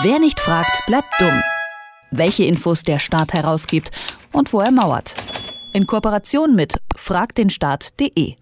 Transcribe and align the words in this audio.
Wer 0.00 0.18
nicht 0.18 0.40
fragt, 0.40 0.86
bleibt 0.86 1.12
dumm. 1.20 1.42
Welche 2.10 2.44
Infos 2.44 2.82
der 2.82 2.98
Staat 2.98 3.34
herausgibt 3.34 3.90
und 4.32 4.54
wo 4.54 4.60
er 4.60 4.70
mauert. 4.70 5.14
In 5.74 5.86
Kooperation 5.86 6.54
mit 6.54 6.80
fragdenstaat.de. 6.96 8.36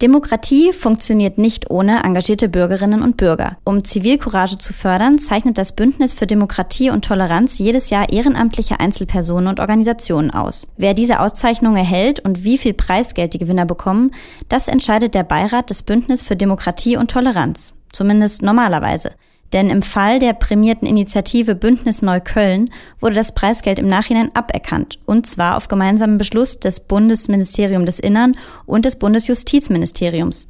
Demokratie 0.00 0.72
funktioniert 0.72 1.36
nicht 1.36 1.68
ohne 1.68 2.04
engagierte 2.04 2.48
Bürgerinnen 2.48 3.02
und 3.02 3.16
Bürger. 3.16 3.56
Um 3.64 3.82
Zivilcourage 3.82 4.56
zu 4.58 4.72
fördern, 4.72 5.18
zeichnet 5.18 5.58
das 5.58 5.74
Bündnis 5.74 6.14
für 6.14 6.28
Demokratie 6.28 6.90
und 6.90 7.04
Toleranz 7.04 7.58
jedes 7.58 7.90
Jahr 7.90 8.12
ehrenamtliche 8.12 8.78
Einzelpersonen 8.78 9.48
und 9.48 9.58
Organisationen 9.58 10.30
aus. 10.30 10.70
Wer 10.76 10.94
diese 10.94 11.18
Auszeichnung 11.18 11.76
erhält 11.76 12.20
und 12.20 12.44
wie 12.44 12.56
viel 12.56 12.72
Preisgeld 12.72 13.34
die 13.34 13.38
Gewinner 13.38 13.66
bekommen, 13.66 14.12
das 14.48 14.68
entscheidet 14.68 15.14
der 15.14 15.24
Beirat 15.24 15.70
des 15.70 15.82
Bündnis 15.82 16.22
für 16.22 16.36
Demokratie 16.36 16.96
und 16.96 17.10
Toleranz. 17.10 17.74
Zumindest 17.92 18.42
normalerweise. 18.42 19.14
Denn 19.54 19.70
im 19.70 19.82
Fall 19.82 20.18
der 20.18 20.32
prämierten 20.32 20.86
Initiative 20.86 21.54
Bündnis 21.54 22.02
Neukölln 22.02 22.70
wurde 23.00 23.14
das 23.14 23.32
Preisgeld 23.32 23.78
im 23.78 23.86
Nachhinein 23.86 24.34
aberkannt. 24.34 24.98
Und 25.06 25.26
zwar 25.26 25.56
auf 25.56 25.68
gemeinsamen 25.68 26.18
Beschluss 26.18 26.58
des 26.58 26.80
Bundesministeriums 26.80 27.86
des 27.86 27.98
Innern 28.00 28.36
und 28.66 28.84
des 28.84 28.96
Bundesjustizministeriums. 28.96 30.48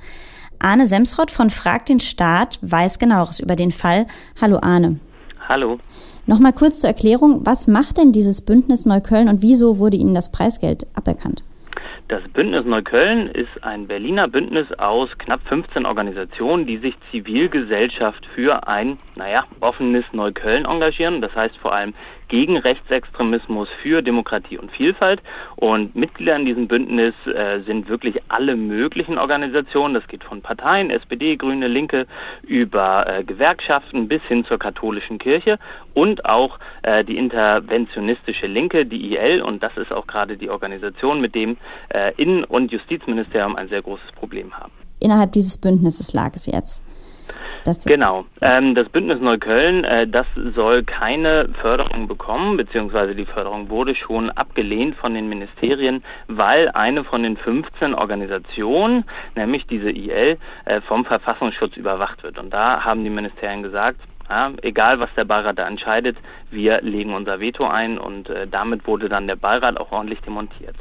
Arne 0.59 0.87
Semsrott 0.87 1.31
von 1.31 1.51
Frag 1.51 1.85
den 1.85 2.01
Staat 2.01 2.59
weiß 2.63 2.99
genaueres 2.99 3.41
über 3.41 3.57
den 3.57 3.73
Fall. 3.73 4.07
Hallo 4.41 4.59
Arne. 4.63 4.99
Hallo. 5.49 5.79
Nochmal 6.25 6.55
kurz 6.55 6.81
zur 6.81 6.89
Erklärung, 6.89 7.45
was 7.45 7.67
macht 7.67 7.99
denn 7.99 8.13
dieses 8.13 8.41
Bündnis 8.41 8.87
Neukölln 8.87 9.29
und 9.29 9.43
wieso 9.43 9.79
wurde 9.79 9.99
Ihnen 9.99 10.15
das 10.15 10.33
Preisgeld 10.33 10.87
aberkannt? 10.95 11.45
Das 12.09 12.21
Bündnis 12.35 12.67
Neukölln 12.67 13.29
ist 13.29 13.63
ein 13.65 13.87
Berliner 13.87 14.29
Bündnis 14.29 14.71
aus 14.77 15.09
knapp 15.17 15.41
15 15.49 15.87
Organisationen, 15.87 16.67
die 16.67 16.77
sich 16.77 16.95
Zivilgesellschaft 17.11 18.27
für 18.35 18.69
ein, 18.69 18.99
naja, 19.15 19.45
offenes 19.61 20.05
Neukölln 20.13 20.67
engagieren. 20.67 21.23
Das 21.23 21.35
heißt 21.35 21.57
vor 21.57 21.73
allem 21.73 21.95
gegen 22.29 22.57
Rechtsextremismus, 22.57 23.69
für 23.83 24.03
Demokratie 24.03 24.59
und 24.59 24.71
Vielfalt. 24.71 25.21
Und 25.57 25.95
Mitglieder 25.95 26.37
in 26.37 26.47
diesem 26.47 26.69
Bündnis 26.69 27.15
äh, 27.27 27.61
sind 27.67 27.89
wirklich 27.89 28.21
alle 28.29 28.57
möglichen 28.57 29.19
Organisationen. 29.19 29.95
Das 29.95 30.07
geht 30.09 30.25
von 30.25 30.43
Parteien, 30.43 30.91
SPD, 30.91 31.37
Grüne, 31.37 31.69
Linke, 31.69 32.07
über 32.43 33.07
äh, 33.07 33.25
Gewerkschaften 33.25 34.09
bis 34.09 34.23
hin 34.23 34.45
zur 34.45 34.59
katholischen 34.59 35.19
Kirche 35.19 35.59
und 35.95 36.25
auch 36.25 36.59
äh, 36.83 37.05
die 37.05 37.17
interventionistische 37.17 38.47
Linke, 38.47 38.87
die 38.87 39.15
IL. 39.15 39.43
Und 39.43 39.63
das 39.63 39.77
ist 39.77 39.93
auch 39.93 40.07
gerade 40.07 40.37
die 40.37 40.51
Organisation, 40.51 41.21
mit 41.21 41.35
dem 41.35 41.57
äh, 41.89 42.13
Innen- 42.17 42.45
und 42.45 42.73
Justizministerium 42.73 43.57
ein 43.57 43.69
sehr 43.69 43.83
großes 43.83 44.13
Problem 44.13 44.57
haben. 44.59 44.73
Innerhalb 45.01 45.33
dieses 45.33 45.59
Bündnisses 45.59 46.13
lag 46.15 46.35
es 46.35 46.47
jetzt. 46.47 46.85
Das 47.65 47.85
genau. 47.85 48.25
Ähm, 48.43 48.75
das 48.75 48.89
Bündnis 48.91 49.21
Neukölln, 49.21 49.85
äh, 49.85 50.07
das 50.07 50.27
soll 50.55 50.85
keine 50.85 51.49
Förderung 51.61 52.07
bekommen, 52.07 52.59
beziehungsweise 52.59 53.15
die 53.15 53.25
Förderung 53.25 53.71
wurde 53.71 53.95
schon 53.95 54.31
abgelehnt 54.31 54.97
von 54.97 55.15
den 55.15 55.29
Ministerien, 55.31 56.05
weil 56.29 56.71
eine 56.71 57.05
von 57.05 57.23
den 57.23 57.39
15 57.39 57.95
Organisationen, 57.95 59.05
nämlich 59.35 59.67
diese 59.67 59.91
IL, 59.91 60.37
äh, 60.67 60.81
vom 60.83 61.07
Verfassungsschutz 61.07 61.77
überwacht 61.77 62.23
wird. 62.23 62.39
Und 62.39 62.53
da 62.53 62.85
haben 62.85 63.03
die 63.03 63.11
Ministerien 63.11 63.63
gesagt, 63.63 64.01
ja, 64.29 64.53
egal 64.63 65.01
was 65.01 65.11
der 65.17 65.25
Beirat 65.25 65.59
da 65.59 65.67
entscheidet, 65.67 66.17
wir 66.51 66.81
legen 66.83 67.15
unser 67.15 67.41
Veto 67.41 67.67
ein 67.67 67.99
und 67.99 68.29
äh, 68.29 68.47
damit 68.47 68.87
wurde 68.87 69.09
dann 69.09 69.27
der 69.27 69.37
Beirat 69.37 69.79
auch 69.79 69.93
ordentlich 69.93 70.21
demontiert. 70.21 70.77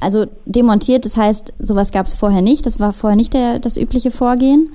Also 0.00 0.26
demontiert, 0.46 1.04
das 1.04 1.16
heißt, 1.16 1.54
sowas 1.58 1.92
gab 1.92 2.06
es 2.06 2.14
vorher 2.14 2.42
nicht, 2.42 2.66
das 2.66 2.80
war 2.80 2.92
vorher 2.92 3.16
nicht 3.16 3.34
der, 3.34 3.58
das 3.58 3.76
übliche 3.76 4.10
Vorgehen? 4.10 4.70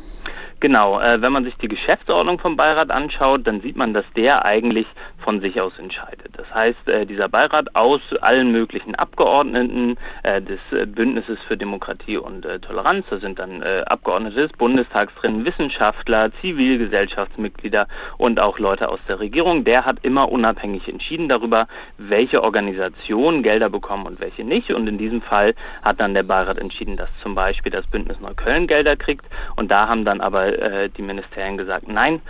Genau, 0.64 1.02
äh, 1.02 1.22
wenn 1.22 1.34
man 1.34 1.44
sich 1.44 1.58
die 1.58 1.68
Geschäftsordnung 1.68 2.40
vom 2.40 2.56
Beirat 2.56 2.90
anschaut, 2.90 3.46
dann 3.46 3.60
sieht 3.60 3.76
man, 3.76 3.94
dass 3.94 4.06
der 4.16 4.46
eigentlich 4.46 4.88
von 5.24 5.42
sich 5.42 5.60
aus 5.62 5.74
entscheidet. 5.80 6.30
Das 6.34 6.54
heißt, 6.54 6.88
äh, 6.88 7.06
dieser 7.06 7.30
Beirat 7.30 7.76
aus 7.76 8.02
allen 8.22 8.52
möglichen 8.52 8.96
Abgeordneten 8.96 9.98
äh, 10.24 10.42
des 10.42 10.60
äh, 10.72 10.86
Bündnisses 10.86 11.40
für 11.48 11.58
Demokratie 11.58 12.18
und 12.18 12.44
Toleranz, 12.62 13.06
da 13.10 13.20
sind 13.20 13.40
dann 13.40 13.64
Abgeordnete 13.64 14.48
des 14.48 14.52
Bundestags 14.52 15.14
drin, 15.16 15.46
Wissenschaftler, 15.46 16.32
Zivilgesellschaftsmitglieder 16.42 17.88
und 18.18 18.40
auch 18.40 18.60
Leute 18.60 18.90
aus 18.90 19.00
der 19.08 19.20
Regierung, 19.20 19.64
der 19.64 19.86
hat 19.86 19.98
immer 20.02 20.30
unabhängig 20.30 20.88
entschieden 20.90 21.30
darüber, 21.30 21.68
welche 21.98 22.44
Organisationen 22.44 23.44
Gelder 23.44 23.70
bekommen 23.70 24.06
und 24.06 24.20
welche 24.20 24.44
nicht. 24.44 24.72
Und 24.72 24.88
in 24.88 24.98
diesem 24.98 25.22
Fall 25.22 25.56
hat 25.84 26.00
dann 26.00 26.14
der 26.14 26.24
Beirat 26.24 26.58
entschieden, 26.58 26.98
dass 26.98 27.10
zum 27.22 27.34
Beispiel 27.34 27.72
das 27.72 27.88
Bündnis 27.88 28.20
Neukölln 28.20 28.68
Gelder 28.68 28.98
kriegt. 28.98 29.26
Und 29.56 29.72
da 29.72 29.88
haben 29.88 30.04
dann 30.04 30.20
aber 30.20 30.88
die 30.90 31.02
Ministerien 31.02 31.58
gesagt, 31.58 31.88
nein, 31.88 32.22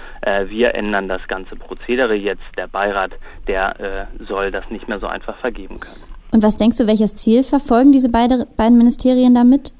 wir 0.45 0.75
ändern 0.75 1.07
das 1.07 1.27
ganze 1.27 1.55
Prozedere 1.55 2.13
jetzt. 2.13 2.43
Der 2.57 2.67
Beirat, 2.67 2.82
der 3.47 3.79
äh, 3.79 4.25
soll 4.27 4.51
das 4.51 4.65
nicht 4.69 4.87
mehr 4.87 4.99
so 4.99 5.07
einfach 5.07 5.37
vergeben 5.37 5.79
können. 5.79 6.01
Und 6.31 6.41
was 6.41 6.57
denkst 6.57 6.77
du, 6.77 6.87
welches 6.87 7.13
Ziel 7.13 7.43
verfolgen 7.43 7.91
diese 7.91 8.09
beide, 8.09 8.47
beiden 8.57 8.77
Ministerien 8.77 9.35
damit? 9.35 9.71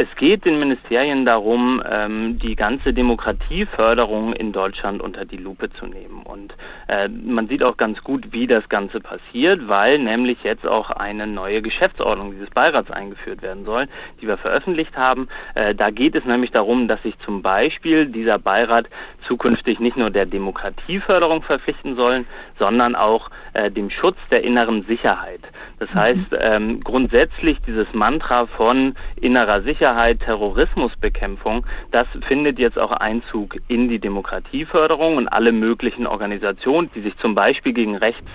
Es 0.00 0.08
geht 0.16 0.46
den 0.46 0.58
Ministerien 0.58 1.26
darum, 1.26 1.82
ähm, 1.86 2.38
die 2.38 2.56
ganze 2.56 2.94
Demokratieförderung 2.94 4.32
in 4.32 4.50
Deutschland 4.50 5.02
unter 5.02 5.26
die 5.26 5.36
Lupe 5.36 5.70
zu 5.74 5.84
nehmen. 5.84 6.22
Und 6.22 6.54
äh, 6.88 7.06
man 7.08 7.48
sieht 7.48 7.62
auch 7.62 7.76
ganz 7.76 8.02
gut, 8.02 8.32
wie 8.32 8.46
das 8.46 8.66
Ganze 8.70 9.00
passiert, 9.00 9.68
weil 9.68 9.98
nämlich 9.98 10.42
jetzt 10.42 10.66
auch 10.66 10.90
eine 10.90 11.26
neue 11.26 11.60
Geschäftsordnung 11.60 12.32
dieses 12.32 12.48
Beirats 12.48 12.90
eingeführt 12.90 13.42
werden 13.42 13.66
soll, 13.66 13.88
die 14.22 14.26
wir 14.26 14.38
veröffentlicht 14.38 14.96
haben. 14.96 15.28
Äh, 15.54 15.74
da 15.74 15.90
geht 15.90 16.14
es 16.14 16.24
nämlich 16.24 16.50
darum, 16.50 16.88
dass 16.88 17.02
sich 17.02 17.18
zum 17.18 17.42
Beispiel 17.42 18.06
dieser 18.06 18.38
Beirat 18.38 18.86
zukünftig 19.28 19.80
nicht 19.80 19.98
nur 19.98 20.08
der 20.08 20.24
Demokratieförderung 20.24 21.42
verpflichten 21.42 21.96
sollen, 21.96 22.26
sondern 22.58 22.96
auch 22.96 23.30
äh, 23.52 23.70
dem 23.70 23.90
Schutz 23.90 24.16
der 24.30 24.44
inneren 24.44 24.84
Sicherheit. 24.86 25.42
Das 25.80 25.94
heißt, 25.94 26.36
ähm, 26.38 26.84
grundsätzlich 26.84 27.58
dieses 27.66 27.86
Mantra 27.94 28.46
von 28.46 28.94
innerer 29.16 29.62
Sicherheit, 29.62 29.89
Terrorismusbekämpfung, 30.14 31.66
das 31.90 32.06
findet 32.26 32.58
jetzt 32.58 32.78
auch 32.78 32.92
Einzug 32.92 33.56
in 33.68 33.88
die 33.88 33.98
Demokratieförderung 33.98 35.16
und 35.16 35.28
alle 35.28 35.52
möglichen 35.52 36.06
Organisationen, 36.06 36.90
die 36.94 37.02
sich 37.02 37.16
zum 37.18 37.34
Beispiel 37.34 37.72
gegen 37.72 37.96
rechts 37.96 38.28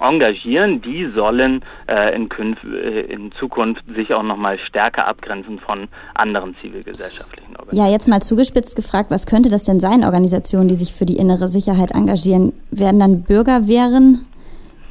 engagieren, 0.00 0.80
die 0.80 1.10
sollen 1.14 1.62
äh, 1.86 2.14
in, 2.14 2.28
äh, 2.72 3.00
in, 3.00 3.32
Zukunft 3.32 3.82
sich 3.94 4.14
auch 4.14 4.22
nochmal 4.22 4.58
stärker 4.58 5.06
abgrenzen 5.06 5.58
von 5.58 5.88
anderen 6.14 6.56
zivilgesellschaftlichen 6.60 7.56
Organisationen. 7.56 7.86
Ja, 7.86 7.92
jetzt 7.92 8.08
mal 8.08 8.20
zugespitzt 8.20 8.76
gefragt, 8.76 9.10
was 9.10 9.26
könnte 9.26 9.50
das 9.50 9.64
denn 9.64 9.78
sein, 9.78 10.04
Organisationen, 10.04 10.68
die 10.68 10.74
sich 10.74 10.92
für 10.92 11.04
die 11.04 11.16
innere 11.16 11.48
Sicherheit 11.48 11.92
engagieren? 11.92 12.52
Werden 12.70 13.00
dann 13.00 13.22
Bürgerwehren 13.22 14.26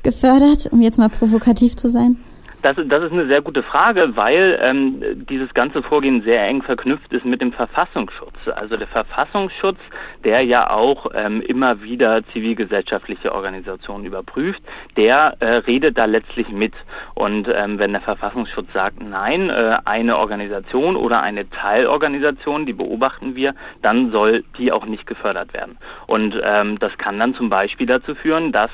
gefördert, 0.04 0.70
um 0.72 0.82
jetzt 0.82 1.00
mal 1.00 1.10
provokativ 1.10 1.76
zu 1.76 1.90
sein? 1.90 2.18
Das, 2.62 2.76
das 2.76 3.04
ist 3.04 3.14
eine 3.14 3.28
sehr 3.28 3.42
gute 3.42 3.64
Frage, 3.64 4.18
weil 4.18 4.60
ähm, 4.62 5.26
dieses 5.30 5.54
ganze 5.54 5.82
Vorgehen 5.82 6.24
sehr 6.24 6.46
eng 6.46 6.62
verknüpft 6.62 7.14
ist 7.14 7.24
mit 7.24 7.42
dem 7.42 7.54
Verfassungsschutz. 7.54 8.36
Also 8.54 8.76
der 8.76 8.88
Verfassungsschutz, 8.88 9.78
der 10.26 10.44
ja 10.44 10.70
auch 10.70 11.08
ähm, 11.14 11.42
immer 11.42 11.82
wieder 11.82 12.22
zivilgesellschaftliche 12.34 13.34
Organisationen 13.34 14.06
überprüft, 14.06 14.62
der 14.98 15.38
äh, 15.40 15.46
redet 15.68 15.98
da 15.98 16.04
letztlich 16.04 16.50
mit. 16.50 16.74
Und 17.16 17.48
ähm, 17.48 17.80
wenn 17.80 17.94
der 17.94 18.02
Verfassungsschutz 18.02 18.68
sagt, 18.74 19.02
nein, 19.02 19.50
äh, 19.50 19.78
eine 19.86 20.18
Organisation 20.18 20.98
oder 20.98 21.22
eine 21.22 21.50
Teilorganisation, 21.50 22.66
die 22.66 22.74
beobachten 22.74 23.36
wir, 23.36 23.56
dann 23.82 24.12
soll 24.12 24.44
die 24.58 24.74
auch 24.74 24.86
nicht 24.86 25.08
gefördert 25.08 25.54
werden. 25.54 25.78
Und 26.08 26.36
ähm, 26.44 26.78
das 26.80 26.98
kann 26.98 27.20
dann 27.20 27.36
zum 27.36 27.50
Beispiel 27.50 27.88
dazu 27.88 28.16
führen, 28.16 28.52
dass 28.52 28.72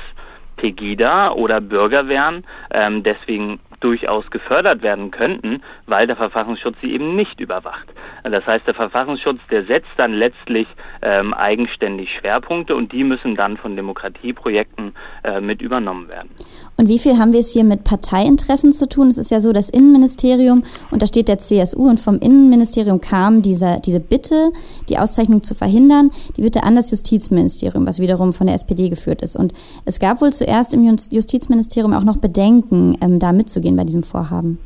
Pegida 0.58 1.32
oder 1.32 1.62
Bürgerwehren 1.62 2.46
ähm, 2.72 3.04
deswegen 3.04 3.60
durchaus 3.80 4.30
gefördert 4.32 4.82
werden 4.82 5.12
könnten, 5.12 5.62
weil 5.86 6.08
der 6.08 6.16
Verfassungsschutz 6.16 6.76
sie 6.82 6.94
eben 6.94 7.16
nicht 7.16 7.40
überwacht. 7.40 7.88
Das 8.24 8.46
heißt, 8.46 8.66
der 8.66 8.74
Verfassungsschutz, 8.74 9.40
der 9.52 9.66
setzt 9.66 9.90
dann 9.98 10.14
letztlich 10.14 10.68
ähm, 11.02 11.34
eigenständig 11.34 12.10
Schwerpunkte 12.20 12.76
und 12.76 12.92
die 12.92 13.04
müssen 13.04 13.36
dann 13.36 13.58
von 13.58 13.76
Demokratieprojekten 13.76 14.96
äh, 15.24 15.42
mit 15.42 15.62
übernommen 15.62 16.08
werden. 16.08 16.30
Und 16.78 16.90
wie 16.90 17.00
viel 17.00 17.18
haben 17.18 17.34
wir 17.34 17.40
es 17.40 17.54
hier 17.54 17.64
mit 17.64 17.84
Parteiinteressen 17.84 18.72
zu 18.72 18.90
tun? 18.90 19.08
Es 19.08 19.18
ist 19.18 19.32
ja 19.32 19.40
so, 19.40 19.54
das 19.54 19.70
Innenministerium, 19.70 20.64
und 20.92 21.02
da 21.02 21.08
steht 21.08 21.28
der 21.28 21.38
CSU, 21.38 21.88
und 21.88 22.00
vom 22.00 22.16
Innenministerium 22.16 23.00
kam 23.00 23.42
diese, 23.42 23.80
diese 23.86 24.00
Bitte, 24.00 24.52
die 24.90 24.98
Auszeichnung 24.98 25.44
zu 25.44 25.54
verhindern, 25.56 26.12
die 26.36 26.42
Bitte 26.42 26.64
an 26.64 26.76
das 26.76 26.92
Justizministerium, 26.92 27.86
was 27.86 28.00
wiederum 28.00 28.34
von 28.34 28.48
der 28.48 28.56
SPD 28.56 28.90
geführt 28.90 29.22
ist. 29.22 29.36
Und 29.36 29.54
es 29.86 30.00
gab 30.00 30.22
wohl 30.22 30.34
zuerst 30.34 30.74
im 30.74 30.84
Justizministerium 30.84 31.94
auch 31.94 32.04
noch 32.04 32.18
Bedenken, 32.18 32.98
ähm, 33.02 33.20
da 33.20 33.32
mitzugehen 33.32 33.65
bei 33.72 33.84
diesem 33.84 34.04
Vorhaben. 34.04 34.60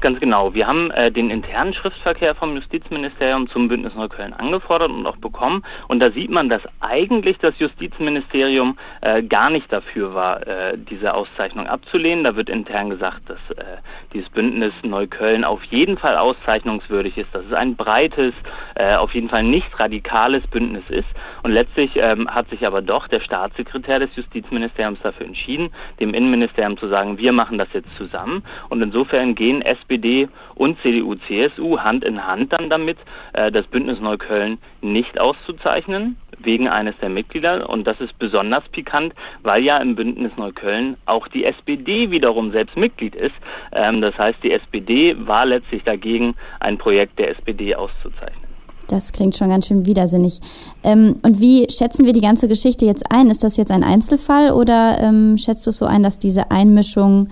Ganz 0.00 0.20
genau. 0.20 0.54
Wir 0.54 0.66
haben 0.66 0.90
äh, 0.90 1.10
den 1.10 1.30
internen 1.30 1.74
Schriftverkehr 1.74 2.34
vom 2.34 2.54
Justizministerium 2.56 3.48
zum 3.48 3.68
Bündnis 3.68 3.94
Neukölln 3.94 4.32
angefordert 4.32 4.90
und 4.90 5.06
auch 5.06 5.16
bekommen. 5.16 5.64
Und 5.88 6.00
da 6.00 6.10
sieht 6.10 6.30
man, 6.30 6.48
dass 6.48 6.62
eigentlich 6.80 7.38
das 7.38 7.58
Justizministerium 7.58 8.78
äh, 9.00 9.22
gar 9.22 9.50
nicht 9.50 9.72
dafür 9.72 10.14
war, 10.14 10.46
äh, 10.46 10.76
diese 10.76 11.14
Auszeichnung 11.14 11.66
abzulehnen. 11.66 12.24
Da 12.24 12.36
wird 12.36 12.50
intern 12.50 12.90
gesagt, 12.90 13.22
dass 13.28 13.38
äh, 13.56 13.78
dieses 14.14 14.30
Bündnis 14.30 14.72
Neukölln 14.82 15.44
auf 15.44 15.62
jeden 15.64 15.98
Fall 15.98 16.16
auszeichnungswürdig 16.16 17.18
ist, 17.18 17.28
dass 17.32 17.44
es 17.44 17.52
ein 17.52 17.76
breites, 17.76 18.32
äh, 18.76 18.94
auf 18.94 19.14
jeden 19.14 19.28
Fall 19.28 19.42
nicht 19.42 19.68
radikales 19.78 20.46
Bündnis 20.46 20.84
ist. 20.88 21.08
Und 21.42 21.52
letztlich 21.52 21.90
ähm, 21.96 22.28
hat 22.28 22.48
sich 22.48 22.66
aber 22.66 22.80
doch 22.80 23.08
der 23.08 23.20
Staatssekretär 23.20 23.98
des 23.98 24.10
Justizministeriums 24.14 25.00
dafür 25.02 25.26
entschieden, 25.26 25.70
dem 26.00 26.14
Innenministerium 26.14 26.78
zu 26.78 26.88
sagen, 26.88 27.18
wir 27.18 27.32
machen 27.32 27.58
das 27.58 27.68
jetzt 27.72 27.88
zusammen. 27.98 28.42
Und 28.68 28.80
insofern 28.80 29.34
gehen 29.34 29.60
SPD 29.60 30.28
und 30.54 30.80
CDU, 30.80 31.16
CSU 31.16 31.80
Hand 31.80 32.04
in 32.04 32.26
Hand 32.26 32.52
dann 32.52 32.70
damit, 32.70 32.98
äh, 33.32 33.50
das 33.50 33.66
Bündnis 33.66 34.00
Neukölln 34.00 34.58
nicht 34.80 35.20
auszuzeichnen 35.20 36.16
wegen 36.38 36.68
eines 36.68 36.94
der 37.00 37.08
Mitglieder. 37.08 37.68
Und 37.68 37.86
das 37.86 38.00
ist 38.00 38.18
besonders 38.18 38.64
pikant, 38.72 39.14
weil 39.42 39.62
ja 39.62 39.78
im 39.78 39.94
Bündnis 39.94 40.32
Neukölln 40.36 40.96
auch 41.06 41.28
die 41.28 41.44
SPD 41.44 42.10
wiederum 42.10 42.52
selbst 42.52 42.76
Mitglied 42.76 43.14
ist. 43.14 43.34
Ähm, 43.72 44.00
das 44.00 44.16
heißt, 44.16 44.38
die 44.42 44.52
SPD 44.52 45.16
war 45.26 45.46
letztlich 45.46 45.82
dagegen, 45.84 46.34
ein 46.60 46.78
Projekt 46.78 47.18
der 47.18 47.30
SPD 47.30 47.74
auszuzeichnen. 47.74 48.44
Das 48.88 49.12
klingt 49.12 49.36
schon 49.36 49.48
ganz 49.48 49.66
schön 49.66 49.86
widersinnig. 49.86 50.40
Ähm, 50.82 51.16
und 51.22 51.40
wie 51.40 51.66
schätzen 51.70 52.06
wir 52.06 52.12
die 52.12 52.20
ganze 52.20 52.48
Geschichte 52.48 52.84
jetzt 52.84 53.10
ein? 53.10 53.28
Ist 53.28 53.42
das 53.42 53.56
jetzt 53.56 53.70
ein 53.70 53.82
Einzelfall 53.82 54.50
oder 54.50 54.98
ähm, 55.00 55.38
schätzt 55.38 55.66
du 55.66 55.70
es 55.70 55.78
so 55.78 55.86
ein, 55.86 56.02
dass 56.02 56.18
diese 56.18 56.50
Einmischung 56.50 57.28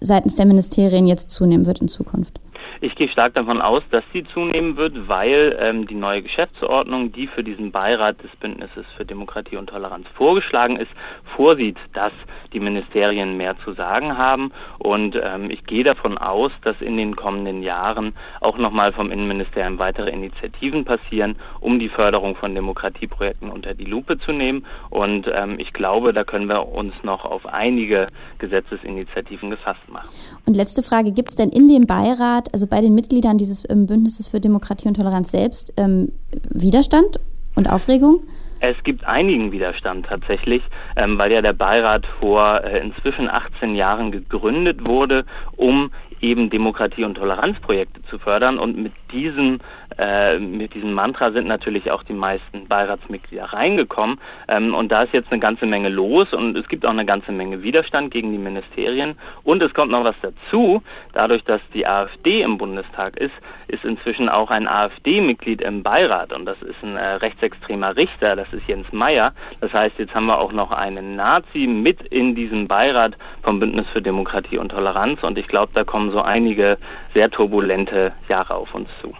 seitens 0.00 0.36
der 0.36 0.46
Ministerien 0.46 1.06
jetzt 1.06 1.30
zunehmen 1.30 1.66
wird 1.66 1.80
in 1.80 1.88
Zukunft? 1.88 2.40
Ich 2.84 2.96
gehe 2.96 3.08
stark 3.08 3.34
davon 3.34 3.62
aus, 3.62 3.84
dass 3.92 4.02
sie 4.12 4.24
zunehmen 4.24 4.76
wird, 4.76 5.06
weil 5.06 5.56
ähm, 5.60 5.86
die 5.86 5.94
neue 5.94 6.20
Geschäftsordnung, 6.20 7.12
die 7.12 7.28
für 7.28 7.44
diesen 7.44 7.70
Beirat 7.70 8.20
des 8.24 8.32
Bündnisses 8.40 8.84
für 8.96 9.04
Demokratie 9.04 9.56
und 9.56 9.68
Toleranz 9.68 10.08
vorgeschlagen 10.16 10.76
ist, 10.78 10.90
vorsieht, 11.36 11.76
dass 11.92 12.10
die 12.52 12.58
Ministerien 12.58 13.36
mehr 13.36 13.54
zu 13.64 13.74
sagen 13.74 14.18
haben. 14.18 14.50
Und 14.80 15.14
ähm, 15.14 15.48
ich 15.48 15.64
gehe 15.64 15.84
davon 15.84 16.18
aus, 16.18 16.50
dass 16.64 16.74
in 16.80 16.96
den 16.96 17.14
kommenden 17.14 17.62
Jahren 17.62 18.14
auch 18.40 18.58
nochmal 18.58 18.92
vom 18.92 19.12
Innenministerium 19.12 19.78
weitere 19.78 20.10
Initiativen 20.10 20.84
passieren, 20.84 21.36
um 21.60 21.78
die 21.78 21.88
Förderung 21.88 22.34
von 22.34 22.52
Demokratieprojekten 22.52 23.48
unter 23.48 23.74
die 23.74 23.84
Lupe 23.84 24.18
zu 24.18 24.32
nehmen. 24.32 24.66
Und 24.90 25.30
ähm, 25.32 25.60
ich 25.60 25.72
glaube, 25.72 26.12
da 26.12 26.24
können 26.24 26.48
wir 26.48 26.66
uns 26.66 26.94
noch 27.04 27.24
auf 27.24 27.46
einige 27.46 28.08
Gesetzesinitiativen 28.38 29.50
gefasst 29.50 29.88
machen. 29.88 30.08
Und 30.46 30.56
letzte 30.56 30.82
Frage, 30.82 31.12
gibt 31.12 31.30
es 31.30 31.36
denn 31.36 31.50
in 31.50 31.68
dem 31.68 31.86
Beirat, 31.86 32.52
also 32.52 32.71
bei 32.72 32.80
den 32.80 32.94
Mitgliedern 32.94 33.36
dieses 33.36 33.68
ähm, 33.68 33.84
Bündnisses 33.84 34.28
für 34.28 34.40
Demokratie 34.40 34.88
und 34.88 34.94
Toleranz 34.94 35.30
selbst 35.30 35.74
ähm, 35.76 36.10
Widerstand 36.48 37.20
und 37.54 37.70
Aufregung? 37.70 38.20
Es 38.60 38.76
gibt 38.82 39.04
einigen 39.04 39.52
Widerstand 39.52 40.06
tatsächlich, 40.06 40.62
ähm, 40.96 41.18
weil 41.18 41.30
ja 41.32 41.42
der 41.42 41.52
Beirat 41.52 42.06
vor 42.18 42.64
äh, 42.64 42.80
inzwischen 42.80 43.28
18 43.28 43.74
Jahren 43.74 44.10
gegründet 44.10 44.86
wurde, 44.86 45.26
um 45.54 45.90
eben 46.22 46.48
Demokratie- 46.48 47.04
und 47.04 47.16
Toleranzprojekte 47.16 48.02
zu 48.04 48.18
fördern. 48.18 48.58
Und 48.58 48.78
mit 48.78 48.92
diesem, 49.12 49.58
äh, 49.98 50.38
mit 50.38 50.74
diesem 50.74 50.92
Mantra 50.92 51.32
sind 51.32 51.46
natürlich 51.46 51.90
auch 51.90 52.04
die 52.04 52.14
meisten 52.14 52.66
Beiratsmitglieder 52.68 53.46
reingekommen. 53.52 54.18
Ähm, 54.48 54.74
und 54.74 54.90
da 54.90 55.02
ist 55.02 55.12
jetzt 55.12 55.30
eine 55.30 55.40
ganze 55.40 55.66
Menge 55.66 55.88
los 55.88 56.32
und 56.32 56.56
es 56.56 56.68
gibt 56.68 56.86
auch 56.86 56.90
eine 56.90 57.04
ganze 57.04 57.32
Menge 57.32 57.62
Widerstand 57.62 58.12
gegen 58.12 58.32
die 58.32 58.38
Ministerien. 58.38 59.18
Und 59.42 59.62
es 59.62 59.74
kommt 59.74 59.90
noch 59.90 60.04
was 60.04 60.16
dazu. 60.22 60.82
Dadurch, 61.12 61.44
dass 61.44 61.60
die 61.74 61.86
AfD 61.86 62.42
im 62.42 62.56
Bundestag 62.56 63.16
ist, 63.16 63.34
ist 63.72 63.84
inzwischen 63.84 64.28
auch 64.28 64.50
ein 64.50 64.68
AfD-Mitglied 64.68 65.62
im 65.62 65.82
Beirat. 65.82 66.32
Und 66.32 66.44
das 66.44 66.60
ist 66.62 66.76
ein 66.82 66.96
äh, 66.96 67.14
rechtsextremer 67.14 67.96
Richter, 67.96 68.36
das 68.36 68.46
ist 68.52 68.62
Jens 68.68 68.86
Meyer. 68.92 69.32
Das 69.60 69.72
heißt, 69.72 69.98
jetzt 69.98 70.14
haben 70.14 70.26
wir 70.26 70.38
auch 70.38 70.52
noch 70.52 70.70
einen 70.70 71.16
Nazi 71.16 71.66
mit 71.66 72.02
in 72.02 72.34
diesem 72.34 72.68
Beirat 72.68 73.16
vom 73.42 73.58
Bündnis 73.58 73.86
für 73.92 74.02
Demokratie 74.02 74.58
und 74.58 74.68
Toleranz. 74.68 75.22
Und 75.22 75.38
ich 75.38 75.48
glaube, 75.48 75.72
da 75.74 75.84
kommen 75.84 76.11
so 76.12 76.20
einige 76.20 76.78
sehr 77.14 77.30
turbulente 77.30 78.12
Jahre 78.28 78.54
auf 78.54 78.74
uns 78.74 78.88
zu. 79.00 79.12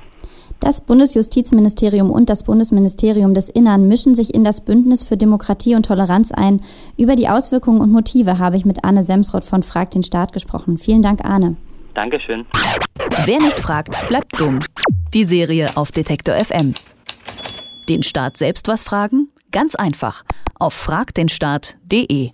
Das 0.61 0.81
Bundesjustizministerium 0.81 2.09
und 2.11 2.31
das 2.31 2.45
Bundesministerium 2.45 3.35
des 3.35 3.49
Innern 3.49 3.89
mischen 3.89 4.15
sich 4.15 4.33
in 4.33 4.45
das 4.45 4.65
Bündnis 4.65 5.03
für 5.03 5.17
Demokratie 5.17 5.75
und 5.75 5.87
Toleranz 5.87 6.31
ein. 6.31 6.61
Über 6.97 7.17
die 7.17 7.29
Auswirkungen 7.29 7.81
und 7.81 7.91
Motive 7.91 8.39
habe 8.39 8.57
ich 8.57 8.65
mit 8.65 8.85
Arne 8.85 9.03
Semsroth 9.03 9.45
von 9.45 9.65
Frag 9.65 9.91
den 9.91 10.05
Staat 10.05 10.33
gesprochen. 10.33 10.79
Vielen 10.79 11.03
Dank, 11.03 11.25
Arne. 11.25 11.57
Dankeschön. 11.95 12.47
Wer 13.25 13.41
nicht 13.41 13.59
fragt, 13.59 14.07
bleibt 14.07 14.39
dumm. 14.39 14.61
Die 15.13 15.25
Serie 15.25 15.67
auf 15.75 15.91
Detektor 15.91 16.37
FM. 16.37 16.75
Den 17.89 18.05
Staat 18.05 18.37
selbst 18.37 18.69
was 18.69 18.85
fragen? 18.85 19.31
Ganz 19.51 19.75
einfach. 19.75 20.23
Auf 20.61 20.75
fragdenstaat.de. 20.75 22.31